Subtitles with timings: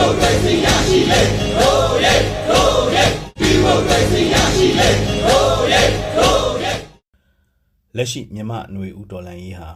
[0.00, 1.20] မိုကရေစီရရှိလေ
[1.58, 2.14] ဟိုးရဲ
[2.48, 3.04] ဟိုးရဲ
[3.40, 4.88] ဒီမိုကရေစီရရှိလေ
[5.24, 5.82] ဟိုးရဲ
[6.16, 6.72] ဟိုးရဲ
[7.96, 9.68] လက်ရှိမြမຫນွေဦးဒေါ်လန်ရေးဟာ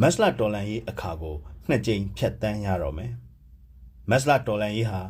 [0.00, 1.36] မက်စလာဒေါ်လန်ရေးအခါကို
[1.68, 3.12] နှစ်ကြိမ်ဖြတ်တန်းရတော့မယ်
[4.10, 5.02] မက်စလာဒေါ်လန်ရေးဟာ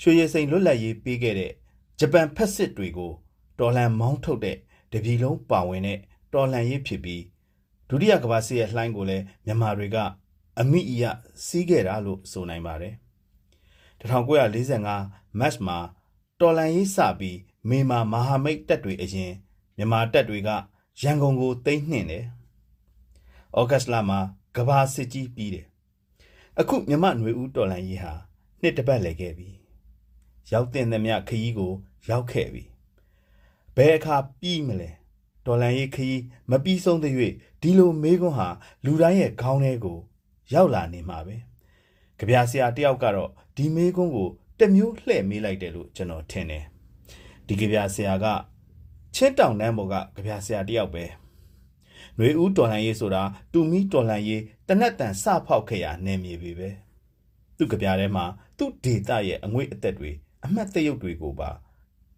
[0.00, 1.52] ရွှေရည်စိန်လွတ်လပ်ရေးပေးခဲ့တဲ့
[1.98, 3.12] ဂျပန်ဖက်စစ်တွေကို
[3.60, 4.56] ဒေါ်လန်မောင်းထုတ်တဲ့
[4.92, 5.98] တပြည်လုံးပါဝင်တဲ့
[6.34, 7.22] ဒေါ်လန်ရေးဖြစ်ပြီး
[7.88, 9.96] ဒုတိယကမ္ဘာစစ်ရဲ့လှိုင်းကိုလည်းမြန်မာတွေက
[10.60, 11.04] အမိအယ
[11.46, 12.94] စီးခဲ့တာလို့ဆိုနိုင်ပါတယ်
[14.00, 15.78] 1945 မတ်မှာ
[16.40, 19.32] တော်လန်ရေးစပြီးမေမာမဟာမိတ်တပ်တွေအရင်
[19.76, 20.50] မြန်မာတပ်တွေက
[21.00, 22.24] ရန်ကုန်ကိုသိမ်းနှင်တယ်။
[23.58, 24.18] ဩဂတ်လမှာ
[24.56, 25.66] ကဘာစစ်ကြီးပြီးတယ်။
[26.60, 28.12] အခုမြမຫນွေဦးတော်လန်ရေးဟာ
[28.60, 29.48] နှစ်တစ်ပတ်လည်ခဲ့ပြီ။
[30.52, 31.72] ရောက်တဲ့သမျှခရီးကို
[32.08, 32.64] ရောက်ခဲ့ပြီ။
[33.76, 34.90] ဘယ်အခါပြီးမလဲ။
[35.46, 37.14] တော်လန်ရေးခရီးမပြီးဆုံးတဲ့၍
[37.62, 38.48] ဒီလိုမေးခွန်းဟာ
[38.84, 39.98] လူတိုင်းရဲ့ခေါင်းထဲကို
[40.54, 41.36] ရောက်လာနေမှာပဲ။
[42.18, 44.28] ကြပြဆရာတယောက်ကတော့ဒီမေးခွန်းကို
[44.58, 46.64] တစ်မျိုးလှည့်မေးလိုက်တယ်လို့ကျွန်တော်ထင်တယ်။
[47.46, 48.26] ဒီကြပြဆရာက
[49.14, 51.04] ချင်းတောင်တန်းပေါ်ကကြပြဆရာတယောက်ပဲ။
[52.16, 56.68] ຫນွေဦးတော်လှန်ရေးဆိုတာတူမီတော်လှန်ရေးတနက်တန်စဖောက်ခဲ့ရနေမြေပြီပဲ။
[57.56, 58.24] သူ့ကြပြထဲမှာ
[58.58, 60.10] သူ့ဒေတာရဲ့အငွေ့အသက်တွေ
[60.44, 61.50] အမှတ်တရုပ်တွေကိုပါ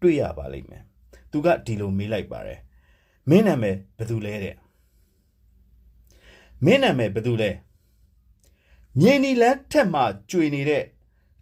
[0.01, 0.83] တွေ့ရပါလိမ့်မယ်။
[1.31, 2.59] သူကဒီလိုမေးလိုက်ပါတယ်။
[3.29, 4.55] မင်းနာမည်ဘယ်သူလဲတဲ့။
[6.65, 7.51] မင်းနာမည်ဘယ်သူလဲ။
[9.01, 10.83] မြေနီလန်းထက်မှကျွေနေတဲ့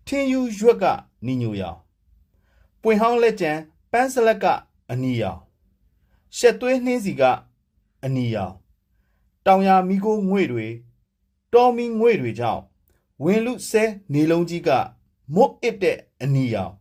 [0.07, 0.85] ထင်းယူရွက်က
[1.25, 1.79] နီညိုရောင်
[2.81, 3.57] ပွင့်ဟောင်းလက်ကျန်
[3.91, 4.45] ပန်းစလက်က
[4.91, 5.39] အနီရောင်
[6.37, 7.23] ရှက်သွေးနှင်းစီက
[8.03, 8.53] အနီရောင်
[9.45, 10.67] တောင်ယာမီကိုငွေတွေ
[11.53, 12.61] တော်မီငွေတွေကြောင့်
[13.23, 14.69] ဝင်လူဆဲနေလုံးကြီးက
[15.33, 16.73] မွတ်အစ်တဲ့အနီရောင်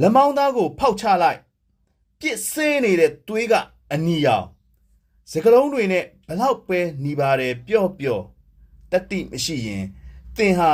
[0.00, 1.40] လမောင်းသားကိုဖောက်ချလိုက်
[2.20, 3.54] ပြစ်စင်းနေတဲ့သွေးက
[3.92, 4.46] အနီရောင်
[5.30, 8.24] စကလုံးတွေနဲ့ဘလောက်ပဲหนีပါတယ်ပျော့ပျော့
[8.94, 9.84] တတိမရှိရင်
[10.36, 10.70] သင်ဟာ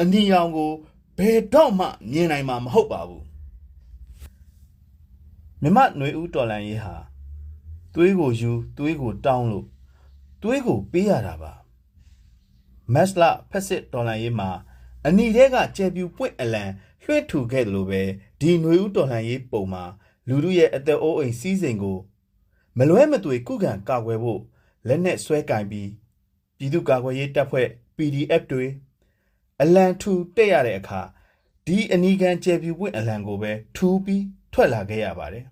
[0.00, 0.72] အနီရောင်ကို
[1.18, 3.24] ဘယ်တော့မှမြင်နိုင်မှာမဟုတ်ပါဘူး
[5.62, 6.96] မြမຫນွေဦးတော်လန်ရေးဟာ
[7.94, 9.66] သွေးကိုယူသွေးကိုတောင်းလို့
[10.42, 11.52] သွေးကိုပေးရတာပါ
[12.92, 14.50] မက်စလာဖက်စစ်ဒေါ်လာရေးမှာ
[15.06, 16.64] အနီတဲကကျဲပြူပွင့်အလံ
[17.02, 18.02] လွှဲထူခဲ့တယ်လို့ပဲ
[18.40, 19.84] ဒီຫນွေဦးဒေါ်လာရေးပုံမှာ
[20.28, 21.98] လူလူရဲ့အသက်အိုးအိမ်စီးစိမ်ကို
[22.78, 24.40] မလွဲမသွေကုခံကာကွယ်ဖို့
[24.86, 25.88] လက်နဲ့ဆွဲကင်ပြီး
[26.58, 28.66] ပြည်သူ့ကာကွယ်ရေးတပ်ဖွဲ့ PDF တွေ
[29.62, 31.00] အလံထူတက်ရတဲ့အခါ
[31.66, 35.44] ဒီအနီကန်ကျယ်ပြူပွင့်အလံကိုပဲထူပြီးထွက်လာခဲ့ရပါတယ်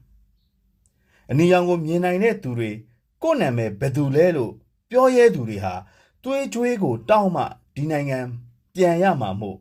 [1.31, 2.71] ။အနီရောင်ကိုမြင်နိုင်တဲ့သူတွေ
[3.23, 4.53] ကိုယ့်နာမည်ဘယ်သူလဲလို့
[4.91, 5.75] ပြောရဲသူတွေဟာ
[6.25, 8.19] သွေးကြွေးကို တောင်းမှဒီနိုင်ငံ
[8.75, 9.59] ပြန်ရမှာမို့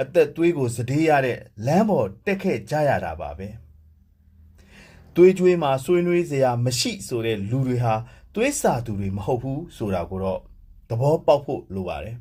[0.00, 3.48] အသက်သွေးကိုစတေးရတဲ့လမ်းပေါ်တက်ခဲ့ကြရတာပါပဲ။
[5.14, 7.94] သွေးကြွေးမှာဆွေးနွေးစရာမရှိဆိုတဲ့လူတွေဟာ
[8.34, 10.40] သွေးစာသူတွေမဟုတ်ဘူးဆိုတာကိုတော့
[10.92, 12.16] သဘောပေါက်ဖို့လိုပါတယ်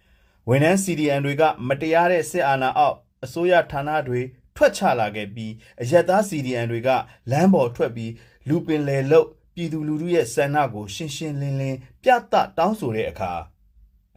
[0.48, 4.20] ။ဝန်ထမ်း CDN တွေကမတရားတဲ့စစ်အာဏာအောက်အစိုးရဌာနတွေ
[4.56, 5.52] ထွက်ချလာခဲ့ပြီး
[5.82, 6.88] အရက်သား CDN တွေက
[7.30, 8.12] လမ်းပေါ်ထွက်ပြီး
[8.48, 13.32] လူပင်လယ်လုတ်ပြည်သူလူထုရဲ့ဆန္ဒကို ရှင်းရှင်းလင်းလင်းပြသတောင်းဆိုတဲ့အခါ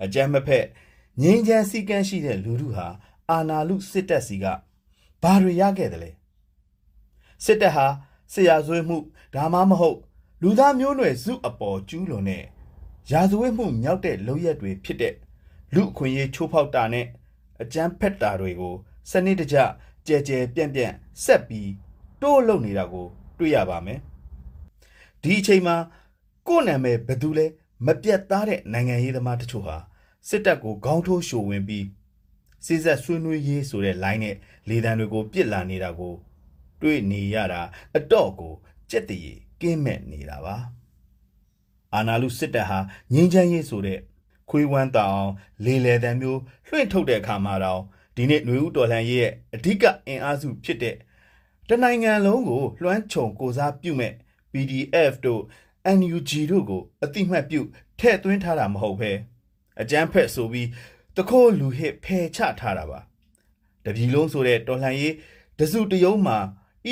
[0.03, 0.65] အကြမ်းမဖက်
[1.21, 2.87] ငြိမ်းချမ်းစည်းကမ်းရှိတဲ့လူထုဟာ
[3.29, 4.45] အာဏာလုစစ်တပ်စီက
[5.23, 6.11] ဘာတွေရခဲ့တယ်လဲ
[7.45, 7.87] စစ်တပ်ဟာ
[8.33, 8.97] ဆရာဇွေးမှု
[9.33, 9.99] ဒါမှမဟုတ်
[10.41, 12.43] လူသားမျိုးနွယ်စုအပေါ်ကျူးလွန်တဲ့
[13.11, 15.13] ရာဇဝတ်မှုမြောက်တဲ့လုပ်ရက်တွေဖြစ်တဲ့
[15.73, 17.05] လူအခွင့်အရေးချိုးဖောက်တာနဲ့
[17.61, 18.75] အကြမ်းဖက်တာတွေကို
[19.11, 19.57] စနစ်တကျ
[20.07, 21.71] ကြဲကြဲပြန့်ပြန့်ဆက်ပြီး
[22.21, 23.07] တိုးလုံနေတာကို
[23.37, 23.99] တွေ့ရပါမယ်
[25.23, 25.75] ဒီအချိန်မှာ
[26.47, 27.45] ကိုယ့်နာမည်ဘယ်သူလဲ
[27.85, 29.77] မပြတ်သားတဲ့နိုင်ငံရေးသမားတချို့ဟာ
[30.27, 31.85] စစ်တပ်ကိုခေါင်းထိုးရှို့ဝင်ပြီး
[32.65, 34.35] စီးဆက်ဆွေးနွေးရေးဆိုတဲ့ line နဲ့
[34.69, 36.13] လေတံတွေကို ပြစ်လာနေတာကို
[36.81, 37.61] တွေ့နေရတာ
[37.95, 38.53] အတော့ကို
[38.89, 40.76] ကြက်တရီကင်းမဲ့နေတာပါ
[41.93, 42.79] အာနာလူစစ်တပ်ဟာ
[43.13, 43.99] ငင်းချမ်းရေးဆိုတဲ့
[44.49, 45.23] ခွေးဝမ်းတောင်
[45.65, 47.81] လေလေတံမျိုးလွှင့်ထုတ်တဲ့အခါမှာတော့
[48.15, 50.95] ဒီနေ့ຫນွေဦးတော်လှန်ရေးရဲ့အဓိကအင်အားစုဖြစ်တဲ့
[51.67, 54.13] တနိုင်ငံလုံးကိုလွှမ်းခြုံကိုစားပြုမဲ့
[54.51, 55.41] PDF တို့
[55.97, 57.61] NUG တို့ကိုအတိမတ်ပြု
[57.99, 59.11] ထည့်သွင်းထားတာမဟုတ်ဘဲ
[59.81, 60.67] အကြမ်းဖက်ဆိုပြီး
[61.15, 62.99] တခိုးလူဟစ်ဖယ်ချထားတာပါ
[63.85, 65.13] တပြည်လုံးဆိုတဲ့တော်လှန်ရေး
[65.59, 66.37] တစုတယုံမှာ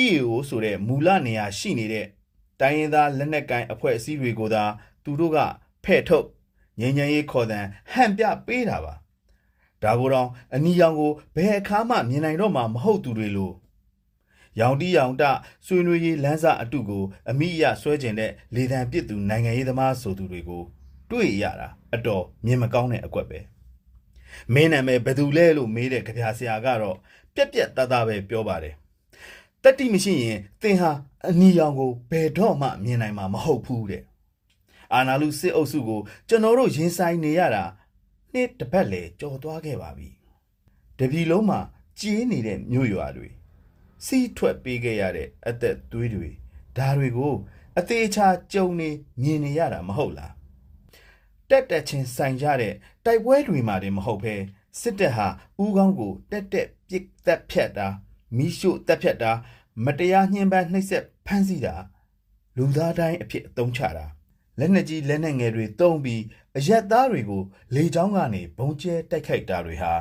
[0.02, 2.06] EAO ဆိုတဲ့မူလနေရာရှိနေတဲ့
[2.60, 4.64] တိုင်းရင်းသားလက်နက်ကိုင်အဖွဲ့အစည်းတွေကိုသာ
[5.04, 5.38] သူတို့က
[5.84, 6.28] ဖဲ့ထုတ်
[6.80, 8.94] ငြိမ်းချမ်းရေးခေါ်တဲ့ဟန်ပြပေးတာပါ
[9.84, 13.54] ဒါကိုတော့အနီရောင်ကိုဘယ်အခါမှမြင်နိုင်တော့မှာမဟုတ်သူတွေလို့
[14.60, 15.24] ရောင်တီးရောင်တ
[15.66, 20.64] ဆွေးနွေးရေးလမ်းစာအတုကိုအမိအယဆွဲကျင်တဲ့လေတံပစ်သူနိုင်ငံရေးသမားဆိုသူတွေကို
[21.12, 23.40] တွေ့ရတာအတော်မြင်မကောင်းတဲ့အကွက်ပဲ
[24.54, 26.98] မင်းနာမည်ဘယ်သူလဲလို့မေးတဲ့ကြပြဆရာကတော့
[27.36, 28.76] ပြက်ပြက်သားသားပဲပြောပါတယ်
[29.66, 30.92] တတိမရှိရင်သင်ဟာ
[31.30, 34.04] အနီရောင်ကိုဘယ်တော့မှမြင်နိုင်မှာမဟုတ်ဘူးတဲ့
[34.94, 37.64] အာနာလူစစ်အုပ်စုကိုကျွန်တော်တို့ရင်ဆိုင်နေရတာ
[38.34, 40.10] နှစ်တစ်ပတ်လေကြော်သွားခဲ့ပါပြီ
[41.00, 41.60] တပြည်လုံးမှာ
[42.00, 43.30] ကြေးနေတဲ့မြို့ရွာတွေ
[44.06, 46.30] စီးထွက်ပေးခဲ့ရတဲ့အသက်သွေးတွေ
[46.78, 47.34] ဒါတွေကို
[47.80, 48.90] အသေးချာကြုံနေ
[49.22, 50.34] မြင်နေရတာမဟုတ်လား
[51.50, 52.74] တက်တက်ချင်းဆိုင်ကြတဲ့
[53.06, 54.36] တိုက်ပွဲတွေမှာတင်မဟုတ်ဘဲ
[54.82, 55.28] စစ်တပ်ဟာ
[55.64, 57.88] ဥကောင်းကိုတက်တက်ပြစ်သက်ဖြတ်တာ
[58.38, 59.32] မိရှုတက်ဖြတ်တာ
[59.86, 61.76] မတရားညှဉ်းပန်းနှိပ်စက်ဖမ်းဆီးတာ
[62.58, 64.06] လူသားတိုင်းအဖြစ်အသုံးချတာ
[64.60, 66.22] လက်နက်ကြီးလက်နက်ငယ်တွေတုံးပြီး
[66.58, 67.44] အရက်သားတွေကို
[67.76, 69.94] လေချောင်းကနေဘုံကျဲတိုက်ခိုက်တာတွေဟာ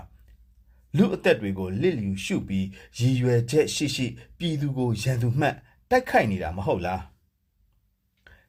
[0.97, 2.67] လူအသက်တွေကိုလစ်လျူရှုပြီး
[2.99, 4.07] ရည်ရွယ်ချက်ရှိရှိ
[4.39, 5.57] ပြည်သူကိုရန်သူမှတ်
[5.91, 7.03] တိုက်ခိုက်နေတာမဟုတ်လား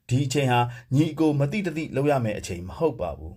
[0.07, 0.59] ဒီအချိန်ဟာ
[0.95, 3.35] ညီအကိုမတိတတိလောက်ရမယ့်အချိန်မဟုတ်ပါဘူး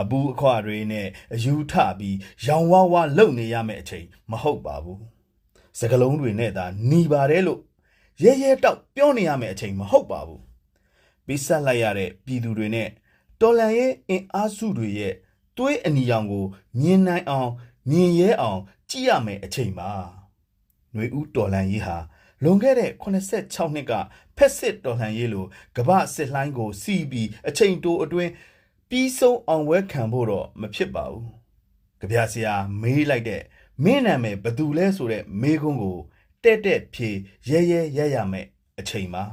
[0.00, 2.16] အပူအခွာတွေနဲ့အယူထပြီး
[2.46, 5.00] ရောင်ဝါးဝါလုံနေရမယ့်အချိန်မဟုတ်ပါဘူး
[5.78, 7.60] စကလုံးတွေနဲ့သာหนีပါတယ်လို့
[8.22, 10.42] ရဲရဲတောက်ပြောနေရမယ့်အချိန်မဟုတ်ပါဘူး
[11.26, 12.88] ပေးဆက်လိုက်ရတဲ့ပြည်သူတွေနဲ့
[13.40, 15.14] တော်လန်ရဲ့အင်အားစုတွေရဲ့
[15.56, 16.46] သွေးအနီရောင်ကို
[16.80, 17.50] မြင်နိုင်အောင်
[17.90, 18.60] မြင်ရဲအောင်
[18.90, 19.90] ကြည့်ရမယ်အချိန်ပါ
[20.92, 21.96] ຫນွေဦးတော်လန်ရေးဟာ
[22.42, 23.92] လွန်ခဲ့တဲ့86နှစ်က
[24.36, 25.46] ဖက်စစ်တော်လှန်ရေးလို
[25.76, 28.30] ကမ္ဘာစစ်လှိုင်းကိုစီးပြီးအချိန်တိုအတွင်း
[28.88, 31.26] ပြီးဆုံးအောင်ဝဲခံဖို့တော့မဖြစ်ပါဘူး။
[32.00, 33.42] ကြပြဆရာမေးလိုက်တဲ့
[33.84, 35.98] မင်းနာမည်ဘသူလဲဆိုတဲ့မေးခွန်းကို
[36.42, 37.10] တဲ့တဲ့ဖြေ
[37.48, 38.46] ရဲရဲရရမယ်
[38.78, 39.24] အချိန်ပါ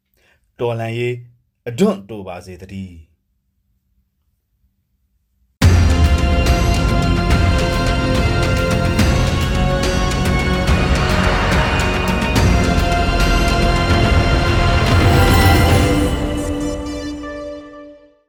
[0.58, 1.14] ။တော်လန်ရေး
[1.68, 3.11] အဒွန့်တိုပါစေတည်း